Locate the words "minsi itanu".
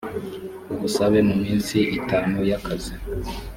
1.43-2.35